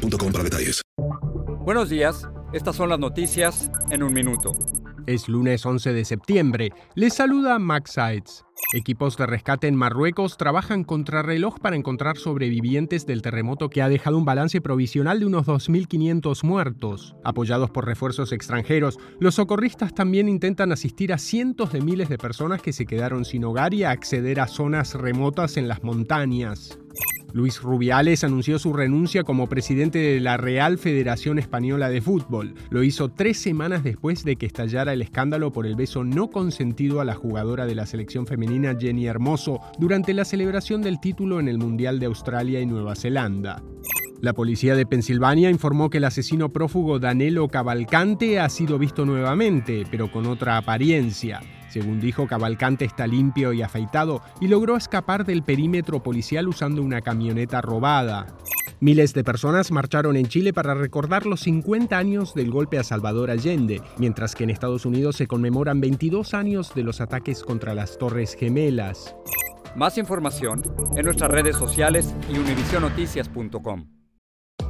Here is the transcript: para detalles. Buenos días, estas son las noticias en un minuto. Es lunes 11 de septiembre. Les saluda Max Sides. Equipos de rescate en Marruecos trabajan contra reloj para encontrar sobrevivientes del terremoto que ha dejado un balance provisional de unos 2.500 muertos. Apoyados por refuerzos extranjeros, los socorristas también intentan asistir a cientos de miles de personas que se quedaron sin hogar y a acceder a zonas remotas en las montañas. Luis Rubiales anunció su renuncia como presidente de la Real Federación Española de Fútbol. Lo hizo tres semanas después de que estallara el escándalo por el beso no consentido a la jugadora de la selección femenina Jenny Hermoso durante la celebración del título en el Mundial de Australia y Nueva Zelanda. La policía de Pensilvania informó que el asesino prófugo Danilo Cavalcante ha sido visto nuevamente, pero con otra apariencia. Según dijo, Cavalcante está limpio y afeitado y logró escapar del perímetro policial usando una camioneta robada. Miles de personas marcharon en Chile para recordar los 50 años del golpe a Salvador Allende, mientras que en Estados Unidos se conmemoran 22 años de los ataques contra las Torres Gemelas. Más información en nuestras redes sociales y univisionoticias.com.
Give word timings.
para 0.00 0.44
detalles. 0.44 0.82
Buenos 1.64 1.88
días, 1.88 2.28
estas 2.52 2.76
son 2.76 2.88
las 2.88 2.98
noticias 2.98 3.70
en 3.90 4.02
un 4.02 4.12
minuto. 4.12 4.52
Es 5.06 5.28
lunes 5.28 5.64
11 5.64 5.92
de 5.92 6.04
septiembre. 6.04 6.70
Les 6.94 7.14
saluda 7.14 7.58
Max 7.58 7.92
Sides. 7.92 8.44
Equipos 8.72 9.16
de 9.16 9.26
rescate 9.26 9.66
en 9.66 9.74
Marruecos 9.74 10.36
trabajan 10.36 10.84
contra 10.84 11.22
reloj 11.22 11.58
para 11.58 11.74
encontrar 11.74 12.18
sobrevivientes 12.18 13.06
del 13.06 13.20
terremoto 13.20 13.68
que 13.68 13.82
ha 13.82 13.88
dejado 13.88 14.16
un 14.16 14.24
balance 14.24 14.60
provisional 14.60 15.18
de 15.18 15.26
unos 15.26 15.46
2.500 15.46 16.44
muertos. 16.44 17.16
Apoyados 17.24 17.70
por 17.70 17.86
refuerzos 17.86 18.32
extranjeros, 18.32 18.98
los 19.18 19.34
socorristas 19.34 19.94
también 19.94 20.28
intentan 20.28 20.70
asistir 20.70 21.12
a 21.12 21.18
cientos 21.18 21.72
de 21.72 21.80
miles 21.80 22.08
de 22.08 22.18
personas 22.18 22.62
que 22.62 22.72
se 22.72 22.86
quedaron 22.86 23.24
sin 23.24 23.44
hogar 23.44 23.74
y 23.74 23.82
a 23.82 23.90
acceder 23.90 24.38
a 24.38 24.46
zonas 24.46 24.94
remotas 24.94 25.56
en 25.56 25.66
las 25.66 25.82
montañas. 25.82 26.78
Luis 27.32 27.60
Rubiales 27.62 28.24
anunció 28.24 28.58
su 28.58 28.72
renuncia 28.72 29.24
como 29.24 29.48
presidente 29.48 29.98
de 29.98 30.20
la 30.20 30.36
Real 30.36 30.78
Federación 30.78 31.38
Española 31.38 31.88
de 31.88 32.00
Fútbol. 32.00 32.54
Lo 32.70 32.82
hizo 32.82 33.10
tres 33.10 33.38
semanas 33.38 33.84
después 33.84 34.24
de 34.24 34.36
que 34.36 34.46
estallara 34.46 34.92
el 34.92 35.02
escándalo 35.02 35.52
por 35.52 35.66
el 35.66 35.76
beso 35.76 36.04
no 36.04 36.30
consentido 36.30 37.00
a 37.00 37.04
la 37.04 37.14
jugadora 37.14 37.66
de 37.66 37.74
la 37.74 37.86
selección 37.86 38.26
femenina 38.26 38.76
Jenny 38.78 39.06
Hermoso 39.06 39.60
durante 39.78 40.14
la 40.14 40.24
celebración 40.24 40.82
del 40.82 41.00
título 41.00 41.40
en 41.40 41.48
el 41.48 41.58
Mundial 41.58 41.98
de 42.00 42.06
Australia 42.06 42.60
y 42.60 42.66
Nueva 42.66 42.94
Zelanda. 42.94 43.62
La 44.20 44.34
policía 44.34 44.74
de 44.74 44.84
Pensilvania 44.84 45.48
informó 45.48 45.88
que 45.88 45.96
el 45.96 46.04
asesino 46.04 46.50
prófugo 46.50 46.98
Danilo 46.98 47.48
Cavalcante 47.48 48.38
ha 48.38 48.50
sido 48.50 48.78
visto 48.78 49.06
nuevamente, 49.06 49.84
pero 49.90 50.12
con 50.12 50.26
otra 50.26 50.58
apariencia. 50.58 51.40
Según 51.70 52.00
dijo, 52.00 52.26
Cavalcante 52.26 52.84
está 52.84 53.06
limpio 53.06 53.54
y 53.54 53.62
afeitado 53.62 54.20
y 54.38 54.48
logró 54.48 54.76
escapar 54.76 55.24
del 55.24 55.42
perímetro 55.42 56.02
policial 56.02 56.48
usando 56.48 56.82
una 56.82 57.00
camioneta 57.00 57.62
robada. 57.62 58.26
Miles 58.78 59.14
de 59.14 59.24
personas 59.24 59.70
marcharon 59.70 60.16
en 60.16 60.26
Chile 60.26 60.52
para 60.52 60.74
recordar 60.74 61.24
los 61.24 61.40
50 61.40 61.96
años 61.96 62.34
del 62.34 62.50
golpe 62.50 62.78
a 62.78 62.84
Salvador 62.84 63.30
Allende, 63.30 63.80
mientras 63.96 64.34
que 64.34 64.44
en 64.44 64.50
Estados 64.50 64.84
Unidos 64.84 65.16
se 65.16 65.26
conmemoran 65.26 65.80
22 65.80 66.34
años 66.34 66.74
de 66.74 66.82
los 66.82 67.00
ataques 67.00 67.42
contra 67.42 67.74
las 67.74 67.96
Torres 67.96 68.36
Gemelas. 68.38 69.14
Más 69.76 69.96
información 69.96 70.62
en 70.96 71.04
nuestras 71.04 71.30
redes 71.30 71.56
sociales 71.56 72.14
y 72.30 72.36
univisionoticias.com. 72.36 73.99